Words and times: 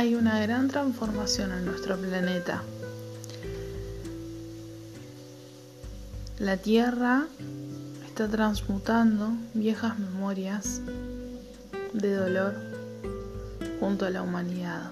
Hay 0.00 0.14
una 0.14 0.40
gran 0.40 0.68
transformación 0.68 1.52
en 1.52 1.66
nuestro 1.66 1.94
planeta. 1.98 2.62
La 6.38 6.56
Tierra 6.56 7.26
está 8.06 8.26
transmutando 8.26 9.28
viejas 9.52 9.98
memorias 9.98 10.80
de 11.92 12.14
dolor 12.14 12.54
junto 13.78 14.06
a 14.06 14.10
la 14.10 14.22
humanidad. 14.22 14.90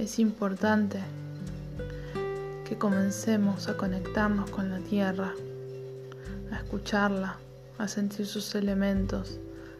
Es 0.00 0.18
importante 0.18 0.98
que 2.68 2.76
comencemos 2.76 3.68
a 3.68 3.76
conectarnos 3.76 4.50
con 4.50 4.70
la 4.70 4.80
tierra, 4.80 5.32
a 6.50 6.56
escucharla, 6.56 7.36
a 7.78 7.86
sentir 7.86 8.26
sus 8.26 8.56
elementos, 8.56 9.38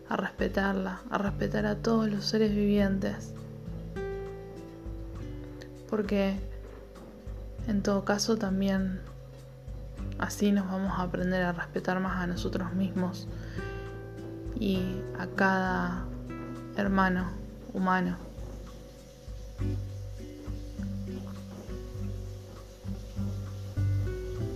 a 0.08 0.16
respetarla, 0.16 1.00
a 1.10 1.18
respetar 1.18 1.66
a 1.66 1.76
todos 1.76 2.08
los 2.08 2.24
seres 2.24 2.54
vivientes. 2.54 3.32
Porque 5.88 6.36
en 7.68 7.82
todo 7.82 8.04
caso 8.04 8.36
también 8.36 9.00
así 10.18 10.52
nos 10.52 10.66
vamos 10.66 10.98
a 10.98 11.02
aprender 11.02 11.42
a 11.42 11.52
respetar 11.52 12.00
más 12.00 12.22
a 12.22 12.26
nosotros 12.26 12.72
mismos 12.74 13.28
y 14.58 14.80
a 15.18 15.26
cada 15.26 16.04
hermano 16.76 17.30
humano. 17.72 18.16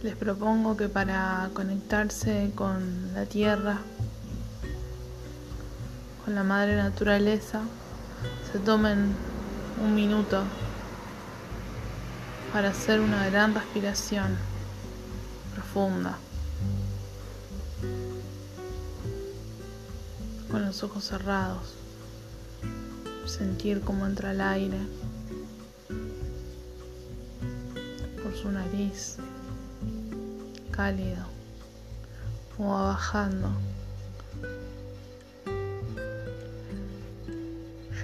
Les 0.02 0.14
propongo 0.14 0.76
que 0.76 0.88
para 0.88 1.50
conectarse 1.52 2.52
con 2.54 3.12
la 3.12 3.26
tierra, 3.26 3.78
con 6.26 6.34
la 6.34 6.42
madre 6.42 6.74
naturaleza, 6.74 7.60
se 8.50 8.58
tomen 8.58 9.14
un 9.80 9.94
minuto 9.94 10.42
para 12.52 12.70
hacer 12.70 12.98
una 12.98 13.30
gran 13.30 13.54
respiración 13.54 14.36
profunda. 15.54 16.18
Con 20.50 20.66
los 20.66 20.82
ojos 20.82 21.04
cerrados, 21.04 21.74
sentir 23.26 23.82
cómo 23.82 24.04
entra 24.04 24.32
el 24.32 24.40
aire 24.40 24.80
por 28.20 28.34
su 28.34 28.50
nariz 28.50 29.18
cálido 30.72 31.24
o 32.58 32.66
va 32.66 32.82
bajando. 32.82 33.48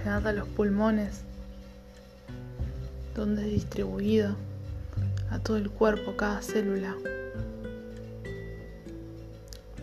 Llegando 0.02 0.30
a 0.30 0.32
los 0.32 0.48
pulmones, 0.48 1.22
donde 3.14 3.42
es 3.46 3.52
distribuido 3.52 4.34
a 5.30 5.38
todo 5.38 5.56
el 5.56 5.70
cuerpo, 5.70 6.16
cada 6.16 6.42
célula, 6.42 6.96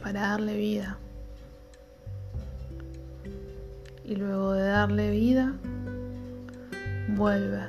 para 0.03 0.22
darle 0.22 0.58
vida. 0.58 0.98
Y 4.03 4.16
luego 4.16 4.53
de 4.53 4.67
darle 4.67 5.11
vida, 5.11 5.53
vuelve. 7.16 7.61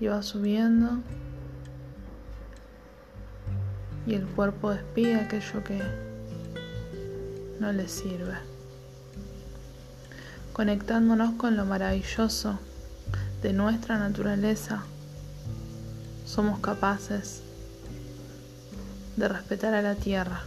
Y 0.00 0.06
va 0.06 0.22
subiendo 0.22 0.98
y 4.06 4.14
el 4.14 4.26
cuerpo 4.26 4.70
despide 4.70 5.14
aquello 5.16 5.62
que 5.62 5.80
no 7.60 7.72
le 7.72 7.86
sirve. 7.86 8.49
Conectándonos 10.52 11.34
con 11.34 11.56
lo 11.56 11.64
maravilloso 11.64 12.58
de 13.42 13.52
nuestra 13.52 13.98
naturaleza, 13.98 14.82
somos 16.26 16.60
capaces 16.60 17.42
de 19.16 19.28
respetar 19.28 19.74
a 19.74 19.82
la 19.82 19.94
tierra. 19.94 20.42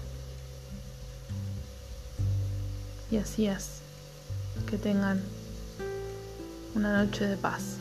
Y 3.12 3.18
así 3.18 3.48
es, 3.48 3.80
que 4.70 4.78
tengan 4.78 5.22
una 6.76 7.04
noche 7.04 7.28
de 7.28 7.38
paz. 7.38 7.78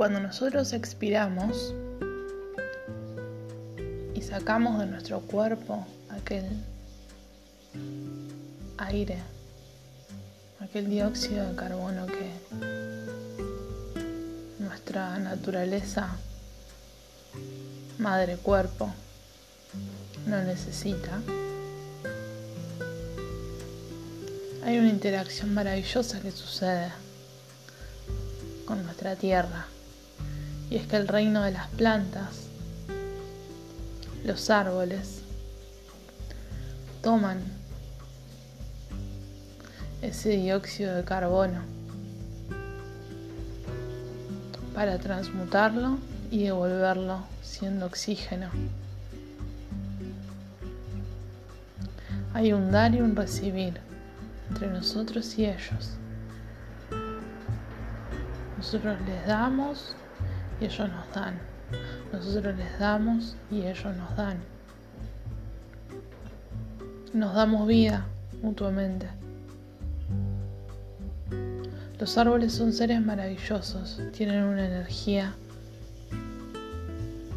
Cuando 0.00 0.18
nosotros 0.18 0.72
expiramos 0.72 1.74
y 4.14 4.22
sacamos 4.22 4.80
de 4.80 4.86
nuestro 4.86 5.20
cuerpo 5.20 5.86
aquel 6.08 6.46
aire, 8.78 9.18
aquel 10.58 10.88
dióxido 10.88 11.46
de 11.50 11.54
carbono 11.54 12.06
que 12.06 12.30
nuestra 14.58 15.18
naturaleza, 15.18 16.16
madre 17.98 18.38
cuerpo, 18.38 18.90
no 20.24 20.42
necesita, 20.44 21.20
hay 24.64 24.78
una 24.78 24.88
interacción 24.88 25.52
maravillosa 25.52 26.22
que 26.22 26.30
sucede 26.30 26.90
con 28.64 28.82
nuestra 28.82 29.14
tierra 29.14 29.66
y 30.70 30.76
es 30.76 30.86
que 30.86 30.96
el 30.96 31.08
reino 31.08 31.42
de 31.42 31.50
las 31.50 31.68
plantas, 31.70 32.46
los 34.24 34.48
árboles, 34.50 35.22
toman 37.02 37.42
ese 40.00 40.30
dióxido 40.30 40.94
de 40.94 41.04
carbono 41.04 41.60
para 44.74 44.98
transmutarlo 44.98 45.98
y 46.30 46.44
devolverlo 46.44 47.24
siendo 47.42 47.86
oxígeno. 47.86 48.48
Hay 52.32 52.52
un 52.52 52.70
dar 52.70 52.94
y 52.94 53.00
un 53.00 53.16
recibir 53.16 53.80
entre 54.50 54.68
nosotros 54.68 55.36
y 55.36 55.46
ellos. 55.46 55.96
Nosotros 58.56 58.98
les 59.06 59.26
damos 59.26 59.96
y 60.60 60.64
ellos 60.64 60.88
nos 60.88 61.14
dan. 61.14 61.38
Nosotros 62.12 62.56
les 62.56 62.78
damos 62.78 63.36
y 63.50 63.62
ellos 63.62 63.96
nos 63.96 64.16
dan. 64.16 64.38
Nos 67.12 67.34
damos 67.34 67.66
vida 67.66 68.06
mutuamente. 68.42 69.08
Los 71.98 72.16
árboles 72.16 72.52
son 72.52 72.72
seres 72.72 73.00
maravillosos, 73.04 74.00
tienen 74.12 74.44
una 74.44 74.66
energía 74.66 75.34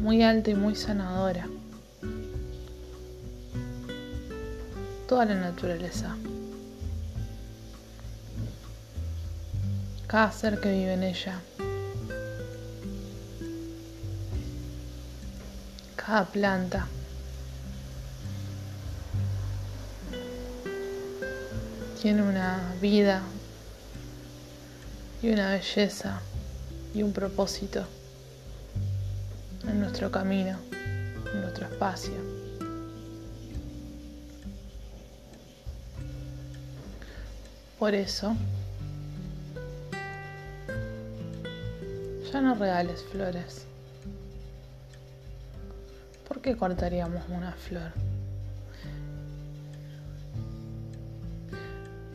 muy 0.00 0.22
alta 0.22 0.50
y 0.50 0.54
muy 0.54 0.74
sanadora. 0.74 1.46
Toda 5.08 5.26
la 5.26 5.34
naturaleza. 5.34 6.16
Cada 10.06 10.32
ser 10.32 10.60
que 10.60 10.72
vive 10.72 10.94
en 10.94 11.02
ella 11.02 11.40
cada 16.04 16.24
planta. 16.24 16.86
Tiene 22.00 22.22
una 22.22 22.74
vida 22.80 23.22
y 25.22 25.30
una 25.30 25.52
belleza 25.52 26.20
y 26.94 27.02
un 27.02 27.12
propósito 27.12 27.86
en 29.66 29.80
nuestro 29.80 30.10
camino, 30.10 30.58
en 31.32 31.40
nuestro 31.40 31.66
espacio. 31.66 32.12
Por 37.78 37.94
eso, 37.94 38.36
ya 42.30 42.40
no 42.40 42.54
regales 42.54 43.02
flores. 43.10 43.66
¿Por 46.44 46.52
qué 46.52 46.58
cortaríamos 46.58 47.22
una 47.30 47.52
flor? 47.52 47.92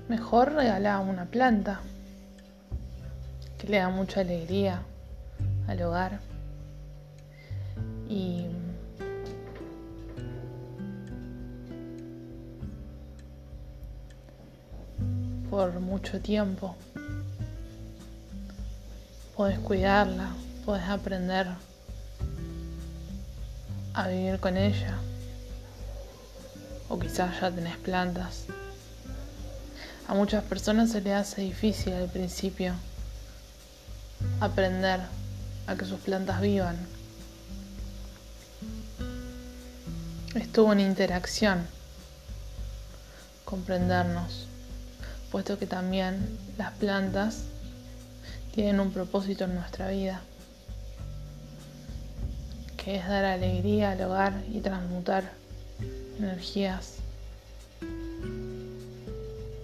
Mejor 0.07 0.53
regalar 0.53 0.99
una 0.99 1.25
planta 1.25 1.79
que 3.57 3.67
le 3.67 3.77
da 3.79 3.89
mucha 3.89 4.21
alegría 4.21 4.83
al 5.67 5.81
hogar 5.81 6.19
y 8.07 8.45
por 15.49 15.79
mucho 15.79 16.21
tiempo. 16.21 16.75
Puedes 19.35 19.57
cuidarla, 19.57 20.33
puedes 20.65 20.87
aprender 20.87 21.47
a 23.99 24.07
vivir 24.07 24.39
con 24.39 24.55
ella. 24.55 24.97
O 26.87 26.97
quizás 26.97 27.41
ya 27.41 27.51
tenés 27.51 27.77
plantas. 27.77 28.45
A 30.07 30.13
muchas 30.13 30.43
personas 30.43 30.91
se 30.91 31.01
les 31.01 31.13
hace 31.13 31.41
difícil 31.41 31.93
al 31.93 32.09
principio 32.09 32.73
aprender 34.39 35.01
a 35.67 35.75
que 35.75 35.85
sus 35.85 35.99
plantas 35.99 36.39
vivan. 36.41 36.77
Estuvo 40.33 40.67
una 40.67 40.81
interacción 40.81 41.67
comprendernos, 43.43 44.47
puesto 45.31 45.59
que 45.59 45.65
también 45.65 46.37
las 46.57 46.71
plantas 46.73 47.43
tienen 48.53 48.79
un 48.79 48.91
propósito 48.91 49.43
en 49.43 49.55
nuestra 49.55 49.89
vida, 49.89 50.21
que 52.83 52.95
es 52.95 53.07
dar 53.07 53.25
alegría 53.25 53.91
al 53.91 54.01
hogar 54.01 54.33
y 54.51 54.59
transmutar 54.61 55.31
energías 56.17 56.97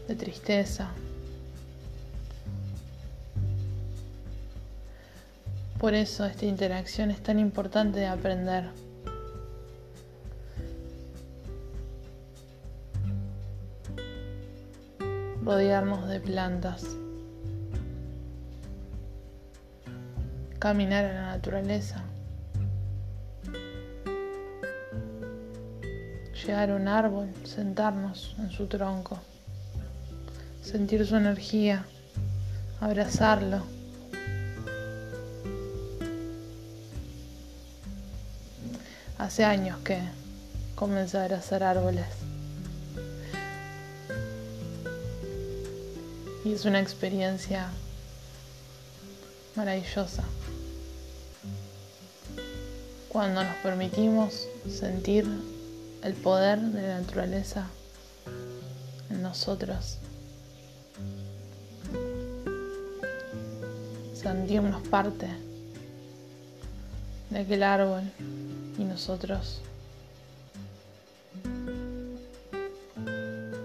de 0.07 0.15
tristeza. 0.15 0.89
Por 5.79 5.93
eso 5.93 6.25
esta 6.25 6.45
interacción 6.45 7.11
es 7.11 7.21
tan 7.21 7.39
importante 7.39 7.99
de 7.99 8.07
aprender. 8.07 8.69
rodearnos 15.45 16.07
de 16.07 16.19
plantas, 16.19 16.97
caminar 20.57 21.05
a 21.05 21.13
la 21.13 21.21
naturaleza, 21.35 22.03
llegar 26.45 26.69
a 26.69 26.75
un 26.75 26.87
árbol, 26.87 27.27
sentarnos 27.43 28.35
en 28.37 28.51
su 28.51 28.67
tronco, 28.67 29.19
sentir 30.61 31.05
su 31.05 31.15
energía, 31.15 31.85
abrazarlo. 32.79 33.63
Hace 39.17 39.43
años 39.43 39.79
que 39.79 39.99
comencé 40.75 41.17
a 41.17 41.23
abrazar 41.23 41.63
árboles. 41.63 42.05
Y 46.43 46.53
es 46.53 46.65
una 46.65 46.79
experiencia 46.79 47.69
maravillosa. 49.55 50.23
Cuando 53.09 53.43
nos 53.43 53.55
permitimos 53.57 54.47
sentir 54.69 55.25
el 56.05 56.13
poder 56.13 56.59
de 56.59 56.83
la 56.83 56.99
naturaleza 56.99 57.65
en 59.09 59.23
nosotros. 59.23 59.97
Sentirnos 64.13 64.87
parte 64.87 65.27
de 67.31 67.39
aquel 67.39 67.63
árbol 67.63 68.03
y 68.77 68.83
nosotros 68.83 69.61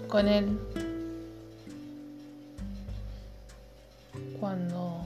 con 0.08 0.26
él 0.26 0.58
cuando 4.40 5.02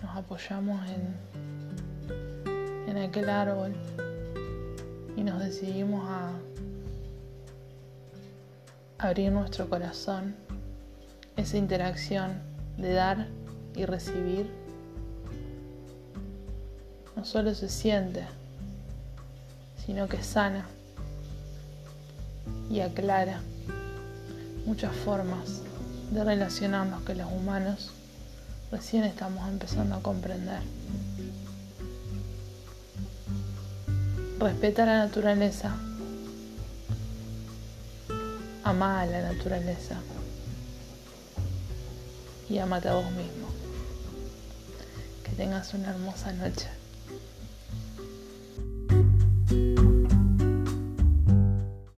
nos 0.00 0.16
apoyamos 0.16 0.80
en, 0.90 1.16
en 2.88 2.98
aquel 2.98 3.28
árbol 3.28 3.72
y 5.16 5.24
nos 5.24 5.40
decidimos 5.40 6.08
a 6.08 6.30
abrir 8.98 9.30
nuestro 9.30 9.68
corazón, 9.68 10.34
esa 11.36 11.56
interacción 11.56 12.40
de 12.76 12.92
dar 12.92 13.28
y 13.76 13.84
recibir, 13.84 14.50
no 17.16 17.24
solo 17.24 17.54
se 17.54 17.68
siente, 17.68 18.24
sino 19.86 20.08
que 20.08 20.22
sana 20.22 20.66
y 22.70 22.80
aclara 22.80 23.40
muchas 24.66 24.94
formas 24.96 25.62
de 26.10 26.24
relacionarnos 26.24 27.02
que 27.02 27.14
los 27.14 27.30
humanos 27.30 27.90
recién 28.70 29.04
estamos 29.04 29.48
empezando 29.48 29.94
a 29.96 30.02
comprender. 30.02 30.60
Respeta 34.38 34.86
la 34.86 34.98
naturaleza. 34.98 35.76
Ama 38.68 39.00
a 39.00 39.06
la 39.06 39.22
naturaleza. 39.22 39.96
Y 42.50 42.58
amate 42.58 42.90
a 42.90 42.96
vos 42.96 43.10
mismo. 43.12 43.48
Que 45.24 45.32
tengas 45.32 45.72
una 45.72 45.88
hermosa 45.88 46.32
noche. 46.34 46.68